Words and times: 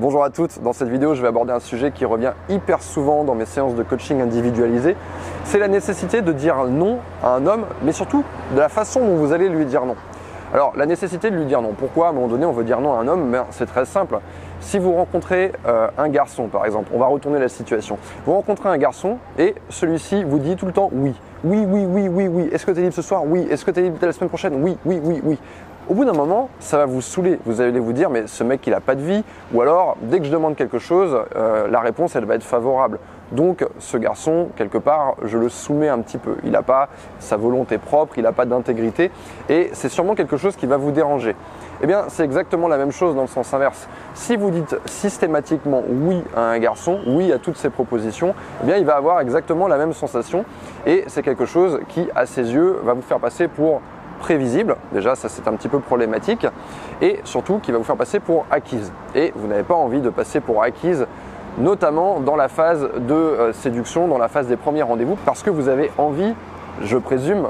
Bonjour 0.00 0.24
à 0.24 0.30
toutes, 0.30 0.62
dans 0.62 0.72
cette 0.72 0.88
vidéo 0.88 1.14
je 1.14 1.20
vais 1.20 1.28
aborder 1.28 1.52
un 1.52 1.60
sujet 1.60 1.90
qui 1.90 2.06
revient 2.06 2.32
hyper 2.48 2.80
souvent 2.80 3.22
dans 3.22 3.34
mes 3.34 3.44
séances 3.44 3.74
de 3.74 3.82
coaching 3.82 4.22
individualisé. 4.22 4.96
C'est 5.44 5.58
la 5.58 5.68
nécessité 5.68 6.22
de 6.22 6.32
dire 6.32 6.64
non 6.64 7.00
à 7.22 7.34
un 7.34 7.46
homme, 7.46 7.66
mais 7.82 7.92
surtout 7.92 8.24
de 8.54 8.58
la 8.58 8.70
façon 8.70 9.00
dont 9.00 9.16
vous 9.16 9.34
allez 9.34 9.50
lui 9.50 9.66
dire 9.66 9.84
non. 9.84 9.96
Alors 10.54 10.72
la 10.74 10.86
nécessité 10.86 11.30
de 11.30 11.36
lui 11.36 11.44
dire 11.44 11.60
non, 11.60 11.74
pourquoi 11.78 12.06
à 12.06 12.10
un 12.10 12.12
moment 12.14 12.28
donné 12.28 12.46
on 12.46 12.52
veut 12.52 12.64
dire 12.64 12.80
non 12.80 12.94
à 12.94 13.02
un 13.02 13.08
homme? 13.08 13.30
Ben, 13.30 13.44
C'est 13.50 13.66
très 13.66 13.84
simple. 13.84 14.20
Si 14.60 14.78
vous 14.78 14.94
rencontrez 14.94 15.52
euh, 15.66 15.88
un 15.98 16.08
garçon 16.08 16.48
par 16.48 16.64
exemple, 16.64 16.90
on 16.94 16.98
va 16.98 17.04
retourner 17.04 17.38
la 17.38 17.50
situation. 17.50 17.98
Vous 18.24 18.32
rencontrez 18.32 18.70
un 18.70 18.78
garçon 18.78 19.18
et 19.38 19.54
celui-ci 19.68 20.24
vous 20.24 20.38
dit 20.38 20.56
tout 20.56 20.64
le 20.64 20.72
temps 20.72 20.88
oui. 20.94 21.12
Oui, 21.44 21.66
oui, 21.68 21.84
oui, 21.86 22.08
oui, 22.08 22.26
oui. 22.26 22.48
Est-ce 22.52 22.64
que 22.64 22.70
tu 22.70 22.78
es 22.78 22.82
libre 22.82 22.94
ce 22.94 23.02
soir? 23.02 23.22
Oui. 23.26 23.46
Est-ce 23.50 23.66
que 23.66 23.70
tu 23.70 23.80
es 23.80 23.82
libre 23.82 23.98
la 24.00 24.12
semaine 24.12 24.28
prochaine? 24.30 24.62
Oui, 24.62 24.78
oui, 24.86 24.98
oui, 25.02 25.20
oui. 25.24 25.38
Au 25.90 25.94
bout 25.94 26.04
d'un 26.04 26.12
moment, 26.12 26.50
ça 26.60 26.78
va 26.78 26.86
vous 26.86 27.00
saouler. 27.00 27.40
Vous 27.44 27.60
allez 27.60 27.80
vous 27.80 27.92
dire, 27.92 28.10
mais 28.10 28.28
ce 28.28 28.44
mec, 28.44 28.64
il 28.64 28.70
n'a 28.70 28.78
pas 28.78 28.94
de 28.94 29.00
vie. 29.00 29.24
Ou 29.52 29.60
alors, 29.60 29.96
dès 30.02 30.20
que 30.20 30.24
je 30.24 30.30
demande 30.30 30.54
quelque 30.54 30.78
chose, 30.78 31.18
euh, 31.34 31.66
la 31.66 31.80
réponse, 31.80 32.14
elle 32.14 32.26
va 32.26 32.36
être 32.36 32.44
favorable. 32.44 33.00
Donc, 33.32 33.66
ce 33.80 33.96
garçon, 33.96 34.50
quelque 34.54 34.78
part, 34.78 35.16
je 35.24 35.36
le 35.36 35.48
soumets 35.48 35.88
un 35.88 35.98
petit 35.98 36.18
peu. 36.18 36.36
Il 36.44 36.52
n'a 36.52 36.62
pas 36.62 36.90
sa 37.18 37.36
volonté 37.36 37.76
propre, 37.78 38.18
il 38.18 38.22
n'a 38.22 38.30
pas 38.30 38.44
d'intégrité. 38.44 39.10
Et 39.48 39.70
c'est 39.72 39.88
sûrement 39.88 40.14
quelque 40.14 40.36
chose 40.36 40.54
qui 40.54 40.66
va 40.66 40.76
vous 40.76 40.92
déranger. 40.92 41.34
Eh 41.82 41.88
bien, 41.88 42.04
c'est 42.06 42.22
exactement 42.22 42.68
la 42.68 42.76
même 42.76 42.92
chose 42.92 43.16
dans 43.16 43.22
le 43.22 43.26
sens 43.26 43.52
inverse. 43.52 43.88
Si 44.14 44.36
vous 44.36 44.52
dites 44.52 44.76
systématiquement 44.84 45.82
oui 45.88 46.22
à 46.36 46.50
un 46.50 46.58
garçon, 46.60 47.00
oui 47.08 47.32
à 47.32 47.38
toutes 47.38 47.56
ses 47.56 47.70
propositions, 47.70 48.36
eh 48.62 48.66
bien, 48.66 48.76
il 48.76 48.84
va 48.84 48.94
avoir 48.94 49.18
exactement 49.20 49.66
la 49.66 49.76
même 49.76 49.92
sensation. 49.92 50.44
Et 50.86 51.02
c'est 51.08 51.22
quelque 51.22 51.46
chose 51.46 51.80
qui, 51.88 52.08
à 52.14 52.26
ses 52.26 52.52
yeux, 52.52 52.78
va 52.84 52.92
vous 52.92 53.02
faire 53.02 53.18
passer 53.18 53.48
pour 53.48 53.80
prévisible, 54.20 54.76
déjà 54.92 55.16
ça 55.16 55.28
c'est 55.28 55.48
un 55.48 55.54
petit 55.54 55.68
peu 55.68 55.80
problématique, 55.80 56.46
et 57.02 57.20
surtout 57.24 57.58
qui 57.58 57.72
va 57.72 57.78
vous 57.78 57.84
faire 57.84 57.96
passer 57.96 58.20
pour 58.20 58.46
acquise. 58.50 58.92
Et 59.14 59.32
vous 59.34 59.48
n'avez 59.48 59.64
pas 59.64 59.74
envie 59.74 60.00
de 60.00 60.10
passer 60.10 60.40
pour 60.40 60.62
acquise 60.62 61.06
notamment 61.58 62.20
dans 62.20 62.36
la 62.36 62.48
phase 62.48 62.88
de 62.96 63.12
euh, 63.12 63.52
séduction, 63.52 64.06
dans 64.06 64.18
la 64.18 64.28
phase 64.28 64.46
des 64.46 64.56
premiers 64.56 64.82
rendez-vous, 64.82 65.16
parce 65.24 65.42
que 65.42 65.50
vous 65.50 65.68
avez 65.68 65.90
envie 65.98 66.34
je 66.82 66.96
présume, 66.96 67.48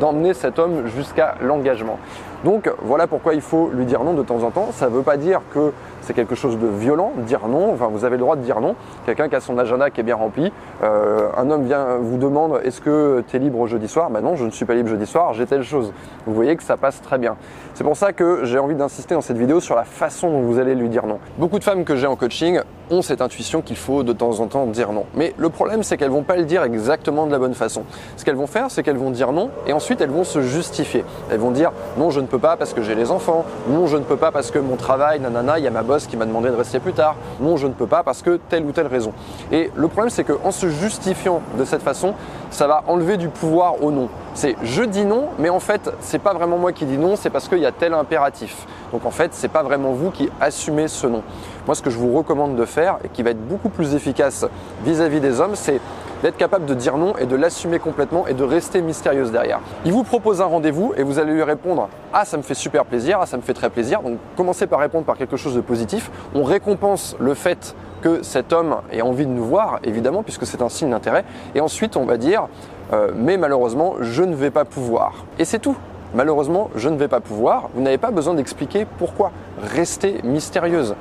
d'emmener 0.00 0.34
cet 0.34 0.58
homme 0.58 0.86
jusqu'à 0.86 1.34
l'engagement. 1.40 1.98
Donc 2.44 2.70
voilà 2.82 3.06
pourquoi 3.06 3.34
il 3.34 3.40
faut 3.40 3.70
lui 3.72 3.84
dire 3.84 4.04
non 4.04 4.14
de 4.14 4.22
temps 4.22 4.42
en 4.42 4.50
temps. 4.50 4.68
Ça 4.72 4.88
ne 4.88 4.94
veut 4.94 5.02
pas 5.02 5.16
dire 5.16 5.40
que 5.52 5.72
c'est 6.02 6.14
quelque 6.14 6.34
chose 6.34 6.58
de 6.58 6.66
violent, 6.66 7.12
dire 7.18 7.48
non. 7.48 7.72
Enfin, 7.72 7.88
vous 7.88 8.04
avez 8.04 8.16
le 8.16 8.20
droit 8.20 8.36
de 8.36 8.42
dire 8.42 8.60
non. 8.60 8.76
Quelqu'un 9.06 9.28
qui 9.28 9.34
a 9.34 9.40
son 9.40 9.58
agenda 9.58 9.90
qui 9.90 10.00
est 10.00 10.04
bien 10.04 10.16
rempli, 10.16 10.52
euh, 10.82 11.28
un 11.36 11.50
homme 11.50 11.64
vient 11.64 11.96
vous 12.00 12.16
demande 12.16 12.60
est-ce 12.64 12.80
que 12.80 13.24
tu 13.28 13.36
es 13.36 13.38
libre 13.38 13.66
jeudi 13.66 13.88
soir? 13.88 14.10
Ben 14.10 14.20
non, 14.20 14.36
je 14.36 14.44
ne 14.44 14.50
suis 14.50 14.64
pas 14.64 14.74
libre 14.74 14.88
jeudi 14.88 15.06
soir, 15.06 15.34
j'ai 15.34 15.46
telle 15.46 15.62
chose. 15.62 15.92
Vous 16.26 16.34
voyez 16.34 16.56
que 16.56 16.62
ça 16.62 16.76
passe 16.76 17.02
très 17.02 17.18
bien. 17.18 17.36
C'est 17.74 17.84
pour 17.84 17.96
ça 17.96 18.12
que 18.12 18.44
j'ai 18.44 18.58
envie 18.58 18.74
d'insister 18.74 19.14
dans 19.14 19.20
cette 19.20 19.38
vidéo 19.38 19.60
sur 19.60 19.76
la 19.76 19.84
façon 19.84 20.30
dont 20.30 20.40
vous 20.40 20.58
allez 20.58 20.74
lui 20.74 20.88
dire 20.88 21.06
non. 21.06 21.18
Beaucoup 21.38 21.58
de 21.58 21.64
femmes 21.64 21.84
que 21.84 21.96
j'ai 21.96 22.06
en 22.06 22.16
coaching 22.16 22.60
ont 22.90 23.02
cette 23.02 23.20
intuition 23.20 23.60
qu'il 23.60 23.76
faut 23.76 24.02
de 24.02 24.12
temps 24.12 24.40
en 24.40 24.46
temps 24.46 24.66
dire 24.66 24.92
non. 24.92 25.04
Mais 25.14 25.34
le 25.36 25.48
problème, 25.50 25.82
c'est 25.82 25.96
qu'elles 25.96 26.10
vont 26.10 26.22
pas 26.22 26.36
le 26.36 26.44
dire 26.44 26.62
exactement 26.62 27.26
de 27.26 27.32
la 27.32 27.38
bonne 27.38 27.54
façon. 27.54 27.82
Ce 28.16 28.24
qu'elles 28.24 28.36
vont 28.36 28.46
faire, 28.46 28.70
c'est 28.70 28.82
qu'elles 28.82 28.96
vont 28.96 29.10
dire 29.10 29.32
non 29.32 29.50
et 29.66 29.72
ensuite 29.72 30.00
elles 30.00 30.10
vont 30.10 30.24
se 30.24 30.40
justifier. 30.40 31.04
Elles 31.30 31.38
vont 31.38 31.50
dire 31.50 31.72
non, 31.98 32.10
je 32.10 32.20
ne 32.20 32.26
peux 32.28 32.38
pas 32.38 32.56
parce 32.56 32.72
que 32.72 32.82
j'ai 32.82 32.94
les 32.94 33.10
enfants. 33.10 33.44
Non, 33.68 33.86
je 33.86 33.96
ne 33.96 34.04
peux 34.04 34.16
pas 34.16 34.30
parce 34.30 34.50
que 34.50 34.58
mon 34.58 34.76
travail, 34.76 35.20
nanana, 35.20 35.58
il 35.58 35.64
y 35.64 35.66
a 35.66 35.70
ma 35.70 35.82
boss 35.82 36.06
qui 36.06 36.16
m'a 36.16 36.26
demandé 36.26 36.50
de 36.50 36.56
rester 36.56 36.78
plus 36.78 36.92
tard. 36.92 37.16
Non, 37.40 37.56
je 37.56 37.66
ne 37.66 37.72
peux 37.72 37.86
pas 37.86 38.02
parce 38.02 38.22
que 38.22 38.38
telle 38.48 38.64
ou 38.64 38.72
telle 38.72 38.86
raison. 38.86 39.12
Et 39.52 39.70
le 39.74 39.88
problème, 39.88 40.10
c'est 40.10 40.24
qu'en 40.24 40.50
se 40.50 40.68
justifiant 40.68 41.42
de 41.58 41.64
cette 41.64 41.82
façon, 41.82 42.14
ça 42.50 42.66
va 42.66 42.84
enlever 42.86 43.16
du 43.16 43.28
pouvoir 43.28 43.82
au 43.82 43.90
non. 43.90 44.08
C'est 44.34 44.56
je 44.62 44.82
dis 44.82 45.04
non, 45.04 45.28
mais 45.38 45.48
en 45.48 45.60
fait, 45.60 45.90
c'est 46.00 46.18
pas 46.18 46.34
vraiment 46.34 46.58
moi 46.58 46.72
qui 46.72 46.84
dis 46.84 46.98
non, 46.98 47.16
c'est 47.16 47.30
parce 47.30 47.48
qu'il 47.48 47.58
y 47.58 47.66
a 47.66 47.72
tel 47.72 47.94
impératif. 47.94 48.66
Donc 48.92 49.04
en 49.04 49.10
fait, 49.10 49.34
c'est 49.34 49.48
pas 49.48 49.62
vraiment 49.62 49.92
vous 49.92 50.10
qui 50.10 50.30
assumez 50.40 50.88
ce 50.88 51.06
non. 51.06 51.22
Moi, 51.66 51.74
ce 51.74 51.82
que 51.82 51.90
je 51.90 51.98
vous 51.98 52.16
recommande 52.16 52.56
de 52.56 52.64
faire 52.64 52.98
et 53.04 53.08
qui 53.08 53.22
va 53.22 53.30
être 53.30 53.46
beaucoup 53.46 53.68
plus 53.68 53.94
efficace 53.94 54.46
vis-à-vis 54.84 55.20
des 55.20 55.40
hommes, 55.40 55.54
c'est 55.54 55.80
d'être 56.22 56.36
capable 56.36 56.66
de 56.66 56.74
dire 56.74 56.96
non 56.96 57.16
et 57.16 57.26
de 57.26 57.36
l'assumer 57.36 57.78
complètement 57.78 58.26
et 58.26 58.34
de 58.34 58.44
rester 58.44 58.82
mystérieuse 58.82 59.30
derrière. 59.32 59.60
Il 59.84 59.92
vous 59.92 60.04
propose 60.04 60.40
un 60.40 60.46
rendez-vous 60.46 60.92
et 60.96 61.02
vous 61.02 61.18
allez 61.18 61.32
lui 61.32 61.42
répondre 61.42 61.88
Ah, 62.12 62.24
ça 62.24 62.36
me 62.36 62.42
fait 62.42 62.54
super 62.54 62.84
plaisir, 62.84 63.18
ah, 63.20 63.26
ça 63.26 63.36
me 63.36 63.42
fait 63.42 63.54
très 63.54 63.70
plaisir. 63.70 64.02
Donc 64.02 64.18
commencez 64.36 64.66
par 64.66 64.80
répondre 64.80 65.04
par 65.04 65.16
quelque 65.16 65.36
chose 65.36 65.54
de 65.54 65.60
positif. 65.60 66.10
On 66.34 66.44
récompense 66.44 67.16
le 67.18 67.34
fait 67.34 67.74
que 68.00 68.22
cet 68.22 68.52
homme 68.52 68.76
ait 68.92 69.02
envie 69.02 69.26
de 69.26 69.32
nous 69.32 69.44
voir, 69.44 69.80
évidemment, 69.84 70.22
puisque 70.22 70.46
c'est 70.46 70.62
un 70.62 70.68
signe 70.68 70.90
d'intérêt. 70.90 71.24
Et 71.54 71.60
ensuite, 71.60 71.96
on 71.96 72.04
va 72.04 72.16
dire 72.16 72.48
euh, 72.92 73.10
Mais 73.14 73.36
malheureusement, 73.36 73.94
je 74.00 74.22
ne 74.22 74.34
vais 74.34 74.50
pas 74.50 74.64
pouvoir. 74.64 75.24
Et 75.38 75.44
c'est 75.44 75.58
tout. 75.58 75.76
Malheureusement, 76.14 76.70
je 76.74 76.88
ne 76.88 76.96
vais 76.96 77.08
pas 77.08 77.20
pouvoir. 77.20 77.68
Vous 77.74 77.82
n'avez 77.82 77.98
pas 77.98 78.10
besoin 78.10 78.34
d'expliquer 78.34 78.86
pourquoi. 78.98 79.30
Restez 79.60 80.20
mystérieuse. 80.24 80.94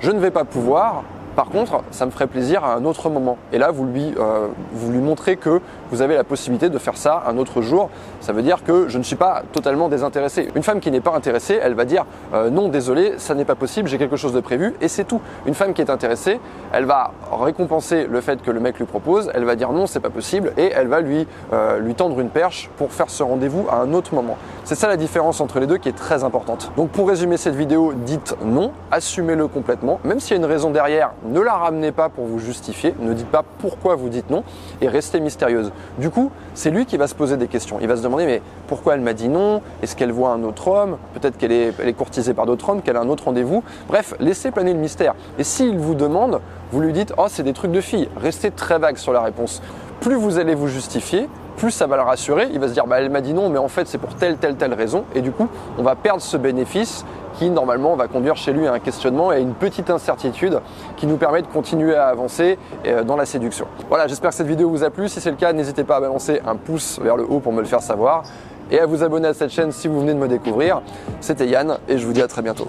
Je 0.00 0.10
ne 0.10 0.18
vais 0.18 0.30
pas 0.30 0.44
pouvoir, 0.44 1.04
par 1.38 1.50
contre, 1.50 1.84
ça 1.92 2.04
me 2.04 2.10
ferait 2.10 2.26
plaisir 2.26 2.64
à 2.64 2.74
un 2.74 2.84
autre 2.84 3.08
moment. 3.10 3.38
Et 3.52 3.58
là, 3.58 3.70
vous 3.70 3.84
lui, 3.84 4.12
euh, 4.18 4.48
vous 4.72 4.90
lui 4.90 4.98
montrez 4.98 5.36
que 5.36 5.60
vous 5.92 6.02
avez 6.02 6.16
la 6.16 6.24
possibilité 6.24 6.68
de 6.68 6.78
faire 6.78 6.96
ça 6.96 7.22
un 7.28 7.38
autre 7.38 7.62
jour. 7.62 7.90
Ça 8.18 8.32
veut 8.32 8.42
dire 8.42 8.64
que 8.64 8.88
je 8.88 8.98
ne 8.98 9.04
suis 9.04 9.14
pas 9.14 9.44
totalement 9.52 9.88
désintéressé. 9.88 10.48
Une 10.56 10.64
femme 10.64 10.80
qui 10.80 10.90
n'est 10.90 11.00
pas 11.00 11.14
intéressée, 11.14 11.56
elle 11.62 11.74
va 11.74 11.84
dire 11.84 12.06
euh, 12.34 12.50
non, 12.50 12.66
désolé, 12.66 13.14
ça 13.18 13.36
n'est 13.36 13.44
pas 13.44 13.54
possible, 13.54 13.88
j'ai 13.88 13.98
quelque 13.98 14.16
chose 14.16 14.32
de 14.32 14.40
prévu, 14.40 14.74
et 14.80 14.88
c'est 14.88 15.04
tout. 15.04 15.20
Une 15.46 15.54
femme 15.54 15.74
qui 15.74 15.80
est 15.80 15.90
intéressée, 15.90 16.40
elle 16.72 16.86
va 16.86 17.12
récompenser 17.30 18.08
le 18.10 18.20
fait 18.20 18.42
que 18.42 18.50
le 18.50 18.58
mec 18.58 18.76
lui 18.76 18.86
propose, 18.86 19.30
elle 19.32 19.44
va 19.44 19.54
dire 19.54 19.70
non, 19.70 19.86
c'est 19.86 20.00
pas 20.00 20.10
possible, 20.10 20.52
et 20.56 20.72
elle 20.74 20.88
va 20.88 21.00
lui, 21.00 21.28
euh, 21.52 21.78
lui 21.78 21.94
tendre 21.94 22.18
une 22.18 22.30
perche 22.30 22.68
pour 22.78 22.92
faire 22.92 23.10
ce 23.10 23.22
rendez-vous 23.22 23.66
à 23.70 23.76
un 23.76 23.94
autre 23.94 24.12
moment. 24.12 24.36
C'est 24.64 24.74
ça 24.74 24.88
la 24.88 24.96
différence 24.96 25.40
entre 25.40 25.60
les 25.60 25.68
deux 25.68 25.78
qui 25.78 25.88
est 25.88 25.96
très 25.96 26.24
importante. 26.24 26.72
Donc 26.76 26.90
pour 26.90 27.08
résumer 27.08 27.36
cette 27.36 27.54
vidéo, 27.54 27.92
dites 27.94 28.34
non, 28.44 28.72
assumez-le 28.90 29.46
complètement, 29.46 30.00
même 30.02 30.18
s'il 30.18 30.32
y 30.32 30.34
a 30.34 30.42
une 30.42 30.50
raison 30.50 30.70
derrière, 30.70 31.12
ne 31.28 31.40
la 31.40 31.54
ramenez 31.54 31.92
pas 31.92 32.08
pour 32.08 32.24
vous 32.24 32.38
justifier, 32.38 32.94
ne 33.00 33.12
dites 33.12 33.28
pas 33.28 33.44
pourquoi 33.58 33.94
vous 33.94 34.08
dites 34.08 34.30
non 34.30 34.44
et 34.80 34.88
restez 34.88 35.20
mystérieuse. 35.20 35.72
Du 35.98 36.10
coup, 36.10 36.30
c'est 36.54 36.70
lui 36.70 36.86
qui 36.86 36.96
va 36.96 37.06
se 37.06 37.14
poser 37.14 37.36
des 37.36 37.48
questions. 37.48 37.78
Il 37.80 37.88
va 37.88 37.96
se 37.96 38.02
demander 38.02 38.26
mais 38.26 38.42
pourquoi 38.66 38.94
elle 38.94 39.00
m'a 39.00 39.12
dit 39.12 39.28
non? 39.28 39.62
Est-ce 39.82 39.96
qu'elle 39.96 40.12
voit 40.12 40.30
un 40.30 40.42
autre 40.42 40.68
homme? 40.68 40.98
Peut-être 41.14 41.36
qu'elle 41.36 41.52
est, 41.52 41.96
courtisée 41.96 42.34
par 42.34 42.46
d'autres 42.46 42.68
hommes, 42.68 42.82
qu'elle 42.82 42.96
a 42.96 43.00
un 43.00 43.08
autre 43.08 43.24
rendez-vous. 43.24 43.62
Bref, 43.88 44.14
laissez 44.20 44.50
planer 44.50 44.72
le 44.72 44.78
mystère. 44.78 45.14
Et 45.38 45.44
s'il 45.44 45.78
vous 45.78 45.94
demande, 45.94 46.40
vous 46.72 46.80
lui 46.80 46.92
dites 46.92 47.12
oh 47.16 47.26
c'est 47.28 47.42
des 47.42 47.52
trucs 47.52 47.72
de 47.72 47.80
fille. 47.80 48.08
Restez 48.16 48.50
très 48.50 48.78
vague 48.78 48.96
sur 48.96 49.12
la 49.12 49.22
réponse. 49.22 49.62
Plus 50.00 50.14
vous 50.14 50.38
allez 50.38 50.54
vous 50.54 50.68
justifier, 50.68 51.28
plus 51.56 51.72
ça 51.72 51.86
va 51.86 51.96
le 51.96 52.02
rassurer. 52.02 52.48
Il 52.52 52.60
va 52.60 52.68
se 52.68 52.72
dire 52.72 52.86
bah 52.86 53.00
elle 53.00 53.10
m'a 53.10 53.20
dit 53.20 53.34
non, 53.34 53.50
mais 53.50 53.58
en 53.58 53.68
fait 53.68 53.86
c'est 53.88 53.98
pour 53.98 54.14
telle 54.14 54.36
telle 54.36 54.56
telle 54.56 54.74
raison. 54.74 55.04
Et 55.14 55.20
du 55.20 55.32
coup, 55.32 55.48
on 55.76 55.82
va 55.82 55.96
perdre 55.96 56.22
ce 56.22 56.36
bénéfice 56.36 57.04
qui 57.38 57.50
normalement 57.50 57.94
va 57.94 58.08
conduire 58.08 58.36
chez 58.36 58.52
lui 58.52 58.66
à 58.66 58.72
un 58.72 58.78
questionnement 58.80 59.32
et 59.32 59.36
à 59.36 59.38
une 59.38 59.54
petite 59.54 59.90
incertitude 59.90 60.60
qui 60.96 61.06
nous 61.06 61.16
permet 61.16 61.42
de 61.42 61.46
continuer 61.46 61.94
à 61.94 62.06
avancer 62.08 62.58
euh, 62.86 63.04
dans 63.04 63.16
la 63.16 63.26
séduction. 63.26 63.66
Voilà, 63.88 64.06
j'espère 64.08 64.30
que 64.30 64.36
cette 64.36 64.46
vidéo 64.46 64.68
vous 64.70 64.84
a 64.84 64.90
plu. 64.90 65.08
Si 65.08 65.20
c'est 65.20 65.30
le 65.30 65.36
cas, 65.36 65.52
n'hésitez 65.52 65.84
pas 65.84 65.96
à 65.96 66.00
balancer 66.00 66.40
un 66.46 66.56
pouce 66.56 66.98
vers 67.00 67.16
le 67.16 67.24
haut 67.24 67.40
pour 67.40 67.52
me 67.52 67.60
le 67.60 67.66
faire 67.66 67.82
savoir 67.82 68.24
et 68.70 68.80
à 68.80 68.86
vous 68.86 69.02
abonner 69.02 69.28
à 69.28 69.34
cette 69.34 69.50
chaîne 69.50 69.72
si 69.72 69.88
vous 69.88 70.00
venez 70.00 70.14
de 70.14 70.18
me 70.18 70.28
découvrir. 70.28 70.82
C'était 71.20 71.46
Yann 71.46 71.78
et 71.88 71.98
je 71.98 72.06
vous 72.06 72.12
dis 72.12 72.22
à 72.22 72.28
très 72.28 72.42
bientôt. 72.42 72.68